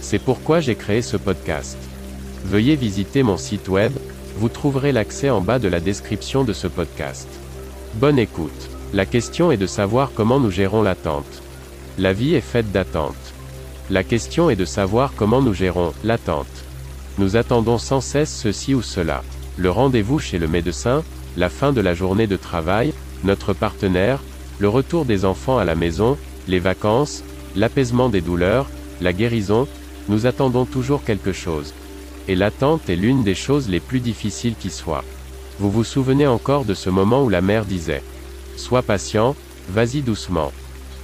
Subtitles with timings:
[0.00, 1.76] C'est pourquoi j'ai créé ce podcast.
[2.44, 3.92] Veuillez visiter mon site web,
[4.36, 7.28] vous trouverez l'accès en bas de la description de ce podcast.
[7.94, 8.70] Bonne écoute.
[8.94, 11.42] La question est de savoir comment nous gérons l'attente.
[11.98, 13.16] La vie est faite d'attente.
[13.90, 16.46] La question est de savoir comment nous gérons l'attente.
[17.18, 19.24] Nous attendons sans cesse ceci ou cela.
[19.56, 21.02] Le rendez-vous chez le médecin,
[21.36, 24.20] la fin de la journée de travail, notre partenaire,
[24.58, 27.24] le retour des enfants à la maison, les vacances,
[27.56, 28.66] l'apaisement des douleurs,
[29.00, 29.66] la guérison,
[30.08, 31.74] nous attendons toujours quelque chose.
[32.26, 35.04] Et l'attente est l'une des choses les plus difficiles qui soient.
[35.58, 38.02] Vous vous souvenez encore de ce moment où la mère disait⁇
[38.60, 39.34] Sois patient,
[39.70, 40.48] vas-y doucement⁇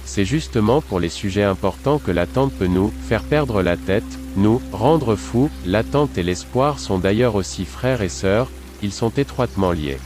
[0.05, 4.03] C'est justement pour les sujets importants que l'attente peut nous faire perdre la tête,
[4.37, 8.49] nous rendre fous, l'attente et l'espoir sont d'ailleurs aussi frères et sœurs,
[8.81, 9.97] ils sont étroitement liés.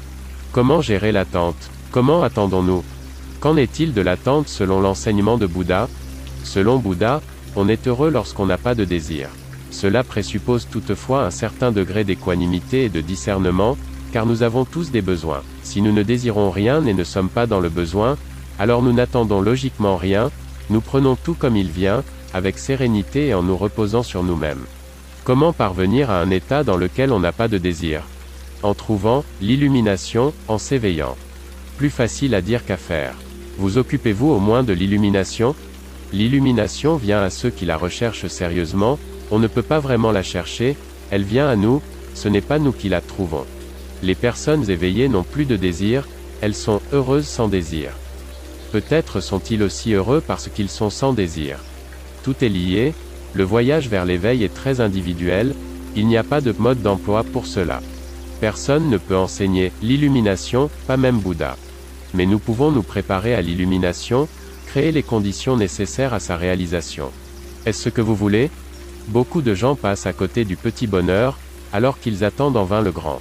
[0.52, 1.70] Comment gérer l'attente?
[1.92, 2.84] Comment attendons-nous?
[3.40, 5.88] Qu'en est-il de l'attente selon l'enseignement de Bouddha?
[6.44, 7.22] Selon Bouddha,
[7.56, 9.30] on est heureux lorsqu'on n'a pas de désir.
[9.72, 13.78] Cela présuppose toutefois un certain degré d'équanimité et de discernement,
[14.12, 15.44] car nous avons tous des besoins.
[15.64, 18.18] Si nous ne désirons rien et ne sommes pas dans le besoin,
[18.58, 20.32] alors nous n'attendons logiquement rien,
[20.70, 24.66] nous prenons tout comme il vient, avec sérénité et en nous reposant sur nous-mêmes.
[25.24, 28.04] Comment parvenir à un état dans lequel on n'a pas de désir?
[28.64, 31.16] En trouvant l'illumination, en s'éveillant.
[31.78, 33.16] Plus facile à dire qu'à faire.
[33.58, 35.56] Vous occupez-vous au moins de l'illumination?
[36.12, 38.98] L'illumination vient à ceux qui la recherchent sérieusement,
[39.32, 40.76] on ne peut pas vraiment la chercher,
[41.12, 41.82] elle vient à nous,
[42.16, 43.46] ce n'est pas nous qui la trouvons.
[44.02, 46.08] Les personnes éveillées n'ont plus de désir,
[46.42, 47.92] elles sont heureuses sans désir.
[48.72, 51.60] Peut-être sont-ils aussi heureux parce qu'ils sont sans désir.
[52.24, 52.94] Tout est lié,
[53.34, 55.54] le voyage vers l'éveil est très individuel,
[55.96, 57.82] il n'y a pas de mode d'emploi pour cela.
[58.42, 61.58] Personne ne peut enseigner l'illumination, pas même Bouddha.
[62.14, 64.28] Mais nous pouvons nous préparer à l'illumination,
[64.70, 67.10] créer les conditions nécessaires à sa réalisation.
[67.66, 68.52] Est-ce ce que vous voulez?
[69.08, 71.40] Beaucoup de gens passent à côté du petit bonheur,
[71.74, 73.20] alors qu'ils attendent en vain le grand.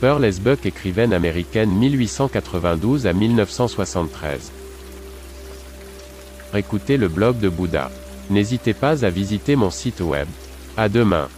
[0.00, 0.28] Pearl.
[0.40, 4.50] Buck écrivaine américaine 1892 à 1973.
[6.56, 7.92] Écoutez le blog de Bouddha.
[8.28, 10.26] N'hésitez pas à visiter mon site web.
[10.76, 11.28] À demain.